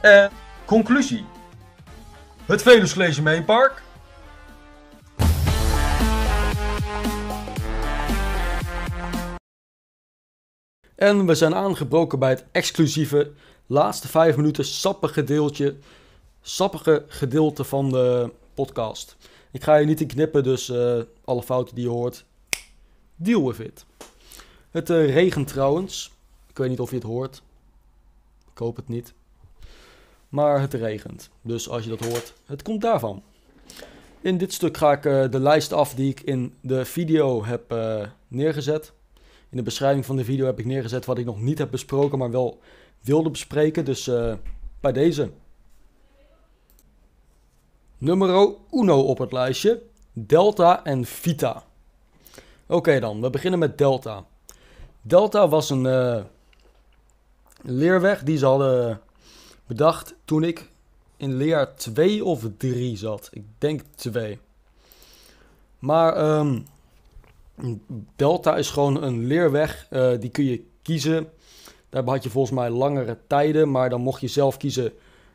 [0.00, 0.30] En
[0.64, 1.24] conclusie.
[2.46, 3.22] Het Veluws College.
[10.96, 13.30] En we zijn aangebroken bij het exclusieve
[13.66, 15.76] laatste vijf minuten sappige deeltje,
[16.42, 19.16] sappige gedeelte van de podcast.
[19.50, 22.24] Ik ga je niet in knippen, dus uh, alle fouten die je hoort,
[23.16, 23.84] deal with it.
[24.70, 26.12] Het uh, regent trouwens.
[26.48, 27.42] Ik weet niet of je het hoort.
[28.52, 29.12] Ik hoop het niet.
[30.28, 31.30] Maar het regent.
[31.42, 33.22] Dus als je dat hoort, het komt daarvan.
[34.20, 37.74] In dit stuk ga ik uh, de lijst af die ik in de video heb
[38.28, 38.92] neergezet.
[39.50, 42.18] In de beschrijving van de video heb ik neergezet wat ik nog niet heb besproken,
[42.18, 42.60] maar wel
[43.00, 43.84] wilde bespreken.
[43.84, 44.34] Dus uh,
[44.80, 45.30] bij deze.
[47.98, 49.82] Nummer uno op het lijstje.
[50.12, 51.64] Delta en Vita.
[52.66, 54.24] Oké dan, we beginnen met Delta.
[55.02, 56.22] Delta was een uh,
[57.62, 59.00] leerweg die ze hadden
[59.66, 60.70] bedacht toen ik
[61.16, 63.28] in leer 2 of 3 zat.
[63.32, 64.38] Ik denk 2.
[65.78, 66.66] Maar um,
[68.16, 69.86] Delta is gewoon een leerweg.
[69.90, 71.30] Uh, die kun je kiezen.
[71.88, 73.70] Daar had je volgens mij langere tijden.
[73.70, 74.92] Maar dan mocht je zelf kiezen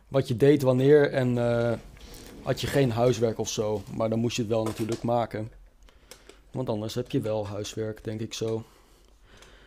[0.07, 1.11] wat je deed wanneer.
[1.11, 1.73] En uh,
[2.41, 3.83] had je geen huiswerk of zo.
[3.95, 5.51] Maar dan moest je het wel natuurlijk maken.
[6.51, 8.63] Want anders heb je wel huiswerk, denk ik zo.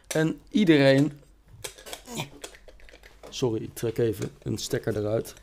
[0.07, 1.21] En iedereen.
[3.29, 5.35] Sorry, ik trek even een stekker eruit.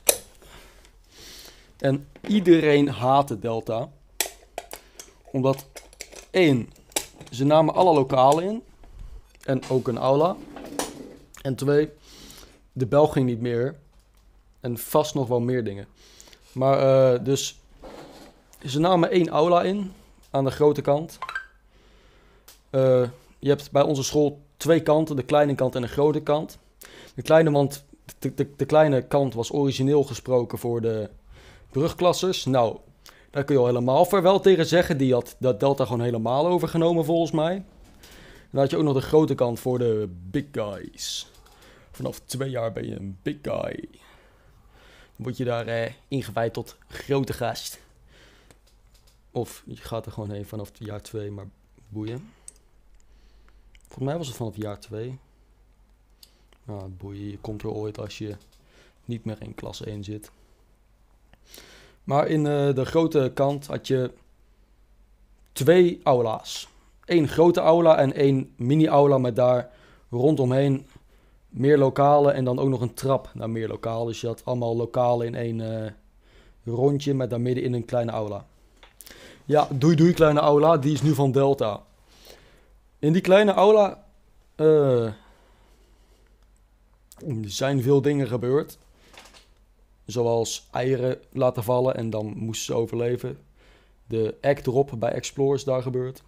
[1.77, 3.89] En iedereen haatte Delta.
[5.31, 5.65] Omdat
[6.29, 6.69] één
[7.31, 8.63] ze namen alle lokalen in.
[9.41, 10.35] En ook een aula.
[11.41, 11.89] En twee,
[12.71, 13.75] de bel ging niet meer.
[14.59, 15.87] En vast nog wel meer dingen.
[16.51, 17.59] Maar uh, dus,
[18.65, 19.91] ze namen één aula in.
[20.29, 21.17] Aan de grote kant.
[22.71, 25.15] Uh, je hebt bij onze school twee kanten.
[25.15, 26.57] De kleine kant en de grote kant.
[27.15, 27.85] De kleine, want
[28.19, 31.09] de, de, de kleine kant was origineel gesproken voor de
[31.71, 32.45] brugklassers.
[32.45, 32.77] Nou,
[33.31, 34.97] daar kun je al helemaal wel tegen zeggen.
[34.97, 37.63] Die had dat Delta gewoon helemaal overgenomen volgens mij.
[38.49, 41.31] dan had je ook nog de grote kant voor de big guys.
[41.91, 43.89] Vanaf twee jaar ben je een big guy.
[45.15, 47.79] Dan word je daar eh, ingewijd tot grote gast.
[49.31, 51.47] Of je gaat er gewoon heen vanaf jaar twee, maar
[51.89, 52.29] boeien.
[53.87, 55.19] Volgens mij was het vanaf jaar twee.
[56.63, 58.35] Nou, boeien, je komt er ooit als je
[59.05, 60.31] niet meer in klas 1 zit.
[62.03, 64.11] Maar in uh, de grote kant had je
[65.51, 66.69] twee aula's.
[67.05, 69.69] Eén grote aula en één mini-aula met daar
[70.09, 70.85] rondomheen
[71.49, 74.07] meer lokalen en dan ook nog een trap naar meer lokalen.
[74.07, 75.91] Dus je had allemaal lokalen in één uh,
[76.75, 78.45] rondje met daar midden in een kleine aula.
[79.45, 81.81] Ja, doei doei kleine aula, die is nu van Delta.
[82.99, 84.03] In die kleine aula
[84.55, 85.11] uh,
[87.45, 88.77] zijn veel dingen gebeurd.
[90.11, 93.37] Zoals eieren laten vallen en dan moesten ze overleven.
[94.07, 96.23] De egg drop bij Explorers daar gebeurt.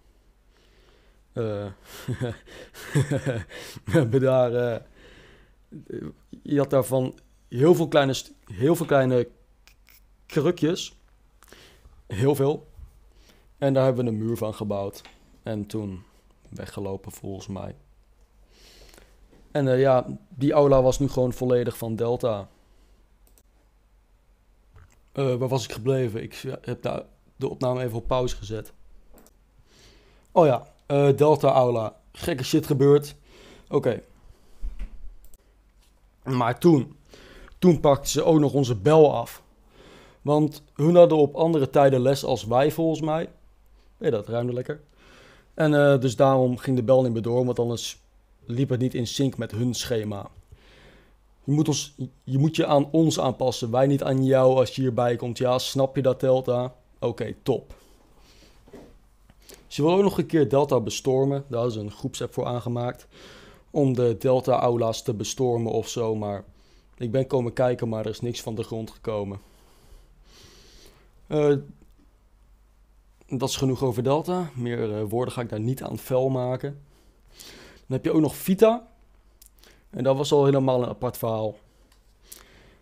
[3.84, 4.52] Uh, daar...
[4.52, 4.76] Uh,
[6.42, 7.14] je had daarvan
[7.48, 9.28] heel veel kleine, heel veel kleine
[10.26, 10.96] krukjes.
[12.06, 12.66] Heel veel.
[13.58, 15.02] En daar hebben we een muur van gebouwd.
[15.42, 16.02] En toen
[16.48, 17.74] weggelopen volgens mij.
[19.50, 22.48] En uh, ja, die aula was nu gewoon volledig van Delta.
[25.14, 26.22] Uh, waar was ik gebleven?
[26.22, 27.02] Ik heb daar
[27.36, 28.72] de opname even op pauze gezet.
[30.32, 31.96] Oh ja, uh, Delta Aula.
[32.12, 33.14] Gekke shit gebeurd.
[33.68, 34.02] Oké.
[36.24, 36.96] Maar toen,
[37.58, 39.42] toen pakten ze ook nog onze bel af.
[40.22, 43.30] Want hun hadden op andere tijden les als wij volgens mij.
[43.98, 44.80] Nee, dat ruimde lekker.
[45.54, 48.02] En uh, dus daarom ging de bel niet meer door, want anders
[48.46, 50.30] liep het niet in sync met hun schema.
[51.44, 54.80] Je moet, ons, je moet je aan ons aanpassen, wij niet aan jou als je
[54.80, 55.38] hierbij komt.
[55.38, 56.74] Ja, snap je dat Delta?
[56.98, 57.74] Oké, top.
[59.66, 61.44] Ze willen ook nog een keer Delta bestormen.
[61.48, 63.06] Daar is een groepsapp voor aangemaakt.
[63.70, 66.14] Om de Delta-aula's te bestormen of zo.
[66.14, 66.44] Maar
[66.96, 69.40] ik ben komen kijken, maar er is niks van de grond gekomen.
[71.28, 71.56] Uh,
[73.26, 74.50] dat is genoeg over Delta.
[74.54, 76.82] Meer uh, woorden ga ik daar niet aan vuil maken.
[77.86, 78.88] Dan heb je ook nog Vita.
[79.94, 81.56] En dat was al helemaal een apart verhaal.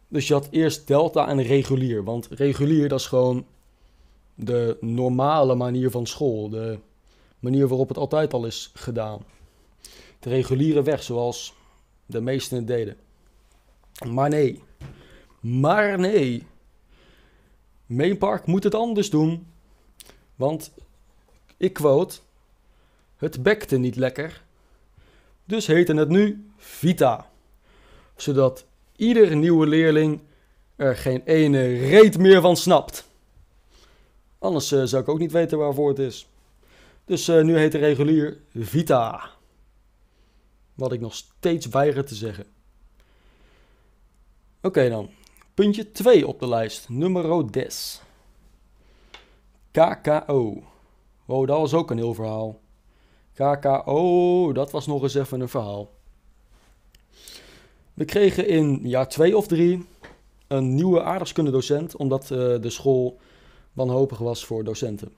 [0.09, 2.05] Dus je had eerst delta en regulier.
[2.05, 3.47] Want regulier, dat is gewoon
[4.35, 6.49] de normale manier van school.
[6.49, 6.79] De
[7.39, 9.25] manier waarop het altijd al is gedaan.
[10.19, 11.55] De reguliere weg, zoals
[12.07, 12.97] de meesten het deden.
[14.07, 14.63] Maar nee.
[15.41, 16.47] Maar nee.
[17.87, 19.47] Mainpark moet het anders doen.
[20.35, 20.73] Want,
[21.57, 22.19] ik quote,
[23.17, 24.43] het bekte niet lekker.
[25.45, 27.31] Dus heette het nu Vita.
[28.17, 30.21] Zodat iedere nieuwe leerling
[30.77, 33.09] er geen ene reet meer van snapt.
[34.39, 36.27] Anders uh, zou ik ook niet weten waarvoor het is.
[37.05, 39.31] Dus uh, nu heet de regulier Vita.
[40.75, 42.47] Wat ik nog steeds weiger te zeggen.
[44.63, 45.11] Oké dan.
[45.55, 46.89] Puntje 2 op de lijst.
[46.89, 48.03] Nummer des.
[49.71, 50.63] KKO.
[51.25, 52.61] Wow, dat was ook een heel verhaal.
[53.35, 55.91] KKO, dat was nog eens even een verhaal.
[57.95, 59.87] We kregen in jaar 2 of 3
[60.47, 63.19] een nieuwe aardrijkskundedocent, omdat uh, de school
[63.73, 65.13] wanhopig was voor docenten.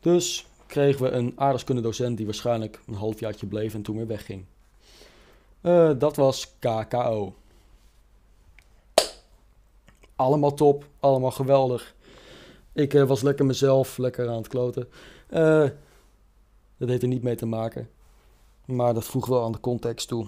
[0.00, 4.44] Dus kregen we een aardrijkskundedocent die waarschijnlijk een halfjaartje bleef en toen weer wegging.
[5.62, 7.34] Uh, dat was KKO.
[10.16, 11.94] Allemaal top, allemaal geweldig.
[12.72, 14.88] Ik uh, was lekker mezelf, lekker aan het kloten.
[16.78, 17.88] Dat heeft er niet mee te maken.
[18.64, 20.26] Maar dat voegt wel aan de context toe.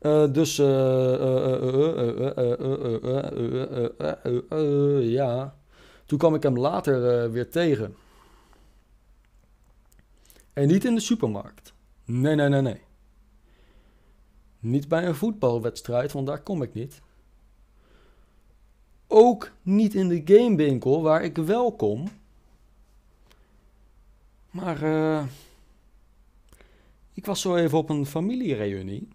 [0.00, 0.56] Uh, dus,
[5.12, 5.56] ja.
[6.06, 7.96] Toen kwam ik hem later weer tegen.
[10.52, 11.72] En niet in de supermarkt.
[12.04, 12.80] Nee, nee, nee, nee.
[14.58, 17.00] Niet bij een voetbalwedstrijd, want daar kom ik niet.
[19.06, 22.08] Ook niet in de gamewinkel, waar ik wel kom.
[24.50, 25.24] Maar uh,
[27.12, 29.08] ik was zo even op een familiereunie.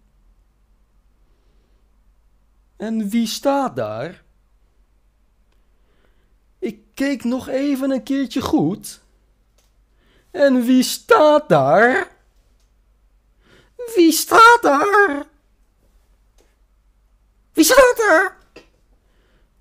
[2.76, 4.24] En wie staat daar?
[6.60, 9.02] Ik keek nog even een keertje goed.
[10.32, 12.12] En wie staat daar?
[13.96, 15.26] Wie staat daar?
[17.54, 18.38] Wie staat daar?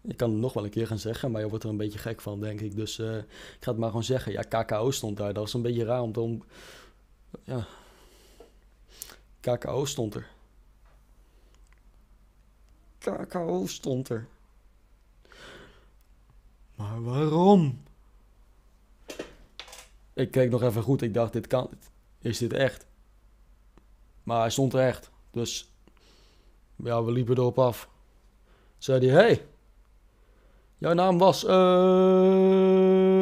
[0.02, 1.98] Ik kan het nog wel een keer gaan zeggen, maar je wordt er een beetje
[1.98, 2.76] gek van, denk ik.
[2.76, 4.32] Dus uh, ik ga het maar gewoon zeggen.
[4.32, 5.32] Ja, KKO stond daar.
[5.32, 6.20] Dat was een beetje raar om te...
[6.20, 6.44] Om...
[7.44, 7.66] Ja.
[9.40, 10.26] KKO stond er.
[13.02, 14.26] KKO stond er.
[16.74, 17.82] Maar waarom?
[20.12, 21.02] Ik keek nog even goed.
[21.02, 21.70] Ik dacht, dit kan.
[22.18, 22.86] Is dit echt?
[24.22, 25.10] Maar hij stond er echt.
[25.30, 25.72] Dus
[26.76, 27.88] ja, we liepen erop af.
[28.78, 29.46] Zei hij, hey,
[30.78, 31.44] jouw naam was...
[31.44, 33.21] Uh...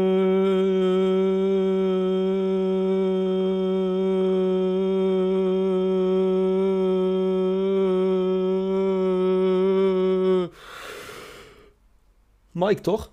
[12.60, 13.10] Mike, toch?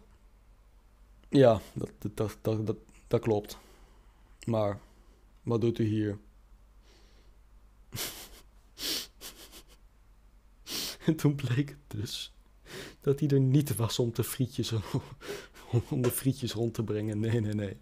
[1.29, 3.57] Ja, dat, dat, dat, dat, dat klopt.
[4.45, 4.79] Maar
[5.43, 6.17] wat doet u hier?
[11.05, 12.33] En toen bleek het dus
[13.01, 14.73] dat hij er niet was om de frietjes,
[15.89, 17.19] om de frietjes rond te brengen.
[17.19, 17.77] Nee, nee, nee.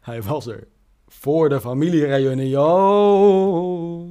[0.00, 0.68] Hij was er
[1.06, 2.60] voor de familiereunie.
[2.60, 4.10] Oh,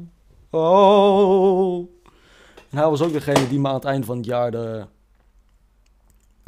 [0.49, 1.87] oh.
[2.69, 4.85] En hij was ook degene die me aan het eind van het jaar de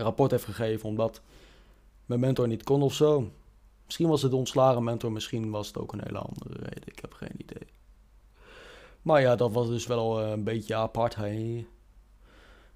[0.01, 1.21] rapport heeft gegeven, omdat
[2.05, 3.31] mijn mentor niet kon of zo.
[3.85, 6.83] Misschien was het ontslagen mentor, misschien was het ook een hele andere reden.
[6.85, 7.67] Ik heb geen idee.
[9.01, 11.15] Maar ja, dat was dus wel een beetje apart.
[11.15, 11.65] Hey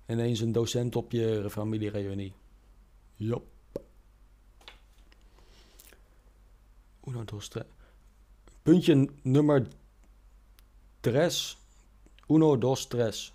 [0.08, 2.34] ineens een docent op je familiereunie.
[3.16, 3.46] Jop.
[7.08, 7.66] Uno, dos, tres.
[8.62, 9.68] Puntje nummer
[11.00, 11.58] tres.
[12.28, 13.34] Uno, dos, tres.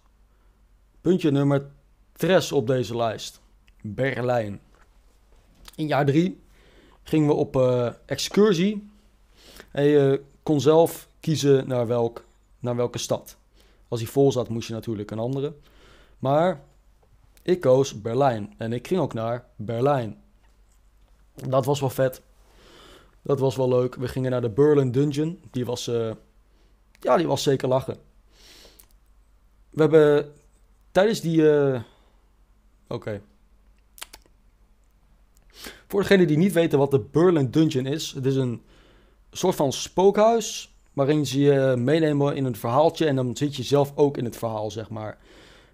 [1.00, 1.70] Puntje nummer
[2.12, 3.39] tres op deze lijst.
[3.82, 4.60] Berlijn.
[5.74, 6.40] In jaar drie
[7.02, 8.90] gingen we op uh, excursie.
[9.70, 12.24] En je kon zelf kiezen naar, welk,
[12.58, 13.36] naar welke stad.
[13.88, 15.54] Als hij vol zat, moest je natuurlijk een andere.
[16.18, 16.60] Maar
[17.42, 18.54] ik koos Berlijn.
[18.56, 20.22] En ik ging ook naar Berlijn.
[21.34, 22.22] Dat was wel vet.
[23.22, 23.94] Dat was wel leuk.
[23.94, 25.40] We gingen naar de Berlin Dungeon.
[25.50, 26.12] Die was, uh,
[27.00, 27.96] ja, die was zeker lachen.
[29.70, 30.32] We hebben
[30.92, 31.36] tijdens die.
[31.36, 31.80] Uh,
[32.88, 33.22] Oké.
[35.90, 38.62] Voor degenen die niet weten wat de Berlin Dungeon is, het is een
[39.32, 43.92] soort van spookhuis waarin ze je meenemen in een verhaaltje en dan zit je zelf
[43.94, 45.18] ook in het verhaal, zeg maar.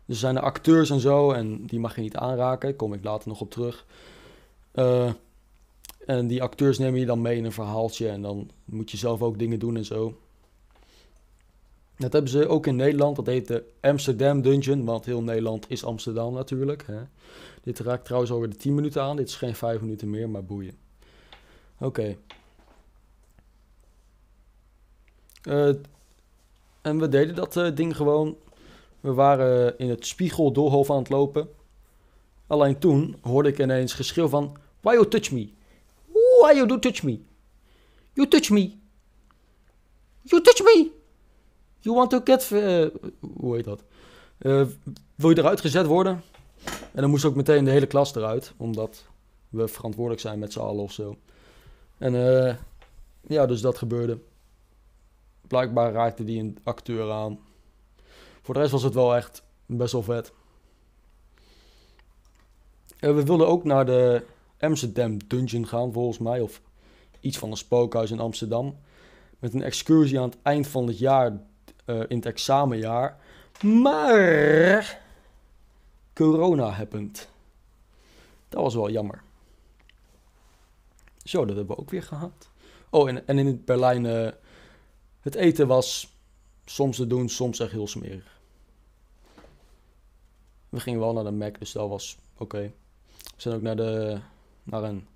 [0.06, 2.68] Er zijn er acteurs en zo en die mag je niet aanraken.
[2.68, 3.86] Daar kom ik later nog op terug.
[4.74, 5.12] Uh,
[6.06, 9.22] en die acteurs nemen je dan mee in een verhaaltje en dan moet je zelf
[9.22, 10.18] ook dingen doen en zo.
[11.96, 13.16] Dat hebben ze ook in Nederland.
[13.16, 14.84] Dat heet de Amsterdam Dungeon.
[14.84, 16.86] Want heel Nederland is Amsterdam natuurlijk.
[16.86, 17.00] Hè.
[17.62, 19.16] Dit raakt trouwens alweer de 10 minuten aan.
[19.16, 20.76] Dit is geen 5 minuten meer, maar boeien.
[21.78, 22.16] Oké.
[25.42, 25.68] Eh,
[26.82, 28.36] en we deden dat uh, ding gewoon.
[29.00, 31.48] We waren in het spiegeldoolhof aan het lopen.
[32.46, 34.56] Alleen toen hoorde ik ineens geschreeuw van...
[34.80, 35.50] Why you touch me?
[36.40, 37.20] Why you do touch me?
[38.12, 38.72] You touch me.
[40.22, 40.95] You touch me.
[41.86, 42.50] You want to get...
[42.50, 42.86] Uh,
[43.36, 43.82] hoe heet dat?
[45.14, 46.22] wil je eruit gezet worden?
[46.64, 48.52] En dan moest ook meteen de hele klas eruit.
[48.56, 49.04] Omdat
[49.48, 51.16] we verantwoordelijk zijn met z'n allen of zo.
[51.98, 52.12] En
[53.20, 54.18] ja, dus dat gebeurde.
[55.46, 57.38] Blijkbaar raakte die een acteur aan.
[58.42, 60.32] Voor de rest was het wel echt best wel vet.
[62.98, 64.24] we wilden ook naar de
[64.58, 66.40] Amsterdam Dungeon gaan, volgens mij.
[66.40, 66.60] Of
[67.20, 68.76] iets van een spookhuis in Amsterdam.
[69.38, 71.40] Met een excursie aan het eind van het jaar,
[71.86, 73.18] uh, in het examenjaar.
[73.62, 75.00] Maar
[76.12, 77.28] corona happened.
[78.48, 79.22] Dat was wel jammer.
[81.24, 82.48] Zo, dat hebben we ook weer gehad.
[82.90, 84.28] Oh, en, en in Berlijn uh,
[85.20, 86.16] het eten was
[86.64, 88.40] soms te doen, soms echt heel smerig.
[90.68, 92.72] We gingen wel naar de Mac, dus dat was oké.
[93.16, 94.18] We zijn ook naar, de,
[94.62, 95.06] naar een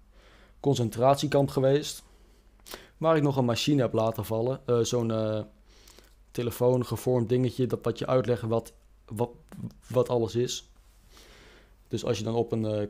[0.60, 2.02] concentratiekamp geweest.
[2.96, 4.60] Waar ik nog een machine heb laten vallen.
[4.66, 5.10] Uh, Zo'n
[6.30, 8.72] telefoon gevormd dingetje dat, dat je uitleggen wat,
[9.04, 9.30] wat,
[9.88, 10.70] wat alles is.
[11.88, 12.88] Dus als je dan op een uh,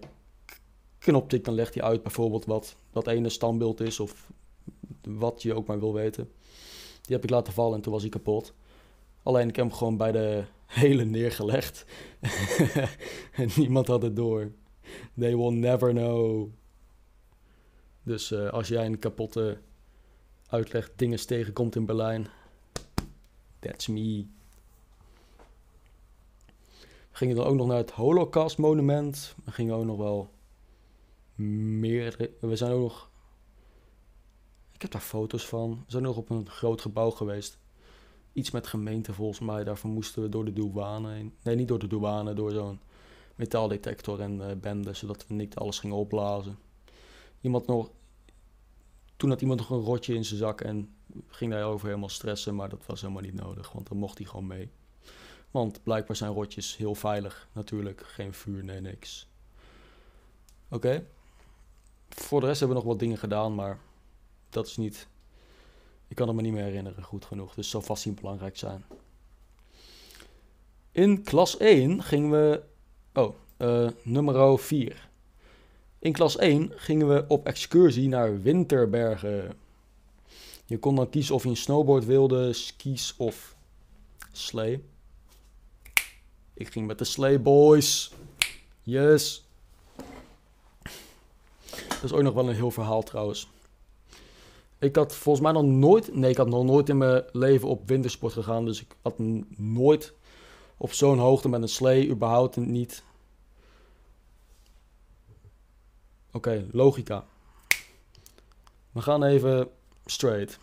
[0.98, 4.00] knop tikt, dan legt hij uit bijvoorbeeld wat dat ene standbeeld is.
[4.00, 4.30] Of
[5.02, 6.30] wat je ook maar wil weten.
[7.02, 8.52] Die heb ik laten vallen en toen was hij kapot.
[9.22, 11.84] Alleen ik heb hem gewoon bij de hele neergelegd.
[13.32, 14.52] en niemand had het door.
[15.18, 16.48] They will never know.
[18.02, 19.58] Dus uh, als jij een kapotte
[20.48, 22.28] uitleg dingen tegenkomt in Berlijn,
[23.60, 24.26] that's me.
[26.86, 29.34] We gingen dan ook nog naar het Holocaust monument.
[29.44, 30.30] We gingen ook nog wel
[31.34, 32.30] meer.
[32.40, 33.10] We zijn ook nog
[34.80, 35.70] ik heb daar foto's van.
[35.70, 37.58] We zijn nog op een groot gebouw geweest.
[38.32, 39.64] Iets met gemeente volgens mij.
[39.64, 41.34] Daarvoor moesten we door de douane heen.
[41.42, 42.80] Nee, niet door de douane, door zo'n
[43.34, 46.58] metaaldetector en uh, bende, zodat we niet alles gingen opblazen.
[47.40, 47.90] Iemand nog,
[49.20, 50.94] toen had iemand nog een rotje in zijn zak en
[51.28, 54.46] ging daarover helemaal stressen, maar dat was helemaal niet nodig, want dan mocht hij gewoon
[54.46, 54.70] mee.
[55.50, 58.02] Want blijkbaar zijn rotjes heel veilig, natuurlijk.
[58.06, 59.28] Geen vuur, nee, niks.
[60.68, 61.06] Oké.
[62.08, 63.78] Voor de rest hebben we nog wat dingen gedaan, maar
[64.50, 65.08] dat is niet.
[66.08, 67.54] Ik kan het me niet meer herinneren goed genoeg.
[67.54, 68.84] Dus zal vast niet belangrijk zijn.
[70.92, 72.62] In klas 1 gingen we.
[73.14, 75.09] Oh, uh, nummer 4.
[76.00, 79.52] In klas 1 gingen we op excursie naar Winterbergen.
[80.66, 83.56] Je kon dan kiezen of je een snowboard wilde, skis of
[84.32, 84.84] slee.
[86.54, 88.12] Ik ging met de slee boys.
[88.82, 89.44] Yes.
[91.88, 93.48] Dat is ook nog wel een heel verhaal trouwens.
[94.78, 97.88] Ik had volgens mij nog nooit, nee, ik had nog nooit in mijn leven op
[97.88, 98.64] wintersport gegaan.
[98.64, 99.14] Dus ik had
[99.56, 100.12] nooit
[100.76, 103.02] op zo'n hoogte met een slee überhaupt niet.
[106.32, 107.24] Oké, logica.
[108.92, 109.68] We gaan even
[110.06, 110.58] straight.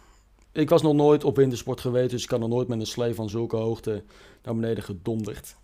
[0.52, 3.16] Ik was nog nooit op wintersport geweest, dus ik had nog nooit met een slee
[3.16, 4.04] van zulke hoogte
[4.44, 5.56] naar beneden gedonderd.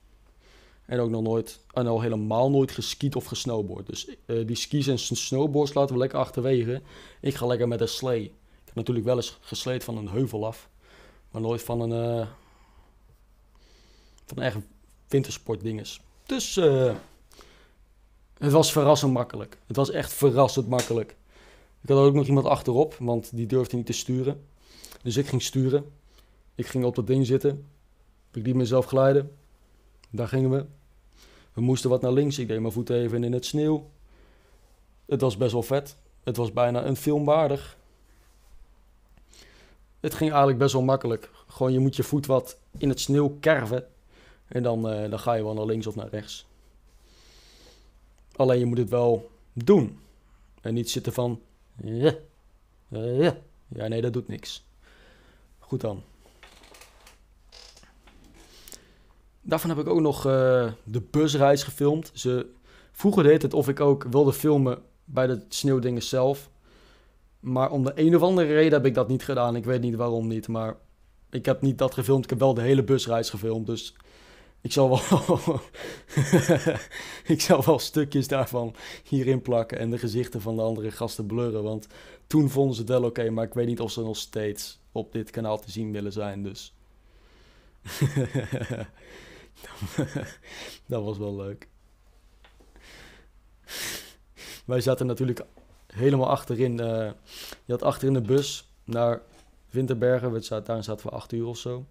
[0.85, 3.87] En ook nog nooit, en al helemaal nooit geskiet of gesnowboard.
[3.87, 6.81] Dus uh, die skis en snowboards laten we lekker achterwege.
[7.21, 8.33] Ik ga lekker met een slee
[8.73, 10.69] natuurlijk wel eens gesleed van een heuvel af.
[11.31, 12.27] Maar nooit van een, uh,
[14.25, 14.57] van een echt
[15.07, 16.01] wintersportdinges.
[16.25, 16.95] Dus uh,
[18.43, 19.57] het was verrassend makkelijk.
[19.67, 21.15] Het was echt verrassend makkelijk.
[21.81, 24.45] Ik had ook nog iemand achterop, want die durfde niet te sturen.
[25.01, 25.91] Dus ik ging sturen.
[26.55, 27.65] Ik ging op dat ding zitten.
[28.31, 29.31] Ik liet mezelf glijden.
[30.09, 30.65] Daar gingen we.
[31.53, 32.39] We moesten wat naar links.
[32.39, 33.89] Ik deed mijn voeten even in het sneeuw.
[35.05, 35.95] Het was best wel vet.
[36.23, 37.77] Het was bijna een filmwaardig
[40.03, 41.29] het ging eigenlijk best wel makkelijk.
[41.47, 43.87] Gewoon je moet je voet wat in het sneeuw kerven.
[44.47, 46.45] En dan, uh, dan ga je wel naar links of naar rechts.
[48.36, 49.99] Alleen je moet het wel doen.
[50.61, 51.41] En niet zitten van...
[51.84, 52.15] Ja,
[52.88, 53.38] ja.
[53.67, 54.65] ja, nee, dat doet niks.
[55.59, 56.01] Goed dan.
[59.41, 62.11] Daarvan heb ik ook nog uh, de busreis gefilmd.
[62.13, 62.49] Ze
[62.91, 66.49] vroegen deed het of ik ook wilde filmen bij de sneeuwdingen zelf.
[67.39, 69.55] Maar om de een of andere reden heb ik dat niet gedaan.
[69.55, 70.75] Ik weet niet waarom niet, maar
[71.29, 72.23] ik heb niet dat gefilmd.
[72.23, 73.95] Ik heb wel de hele busreis gefilmd, dus
[74.64, 75.61] ik zal wel,
[77.36, 81.64] ik zal wel stukjes daarvan hierin plakken en de gezichten van de andere gasten blurren.
[81.64, 81.88] Want
[82.28, 85.11] toen vonden ze het wel oké, maar ik weet niet of ze nog steeds op
[85.11, 86.43] dit kanaal te zien willen zijn.
[86.43, 86.74] Dus
[90.88, 91.68] dat was wel leuk.
[94.66, 95.41] Wij zaten natuurlijk
[95.88, 96.80] helemaal achterin.
[96.80, 97.11] eh,
[97.66, 99.22] je had achterin de bus naar
[99.70, 100.32] Winterbergen.
[100.32, 101.86] We zaten, daar zaten we acht uur of zo.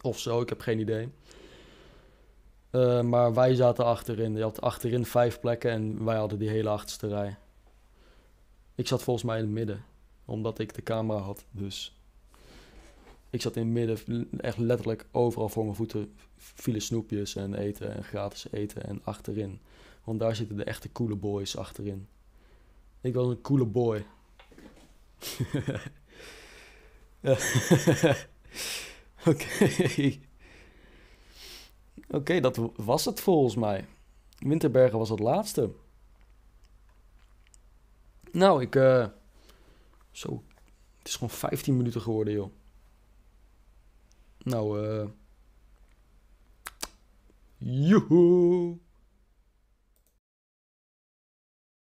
[0.00, 1.08] Of zo, ik heb geen idee.
[2.70, 4.36] Eh, maar wij zaten achterin.
[4.36, 7.36] Je had achterin vijf plekken en wij hadden die hele achterste rij.
[8.74, 9.84] Ik zat volgens mij in het midden,
[10.24, 11.44] omdat ik de camera had.
[11.50, 11.96] Dus
[13.30, 17.94] ik zat in het midden, echt letterlijk overal voor mijn voeten vielen snoepjes en eten
[17.94, 19.60] en gratis eten en achterin.
[20.04, 22.08] Want daar zitten de echte coole boys achterin.
[23.00, 24.06] Ik was een coole boy.
[29.26, 30.18] Oké.
[32.10, 33.86] Oké, dat was het volgens mij.
[34.38, 35.70] Winterbergen was het laatste.
[38.32, 38.76] Nou, ik.
[38.76, 39.06] eh
[40.10, 40.42] zo.
[40.98, 42.50] Het is gewoon 15 minuten geworden, joh.
[44.38, 45.06] Nou, eh.
[47.58, 48.78] Joehoe!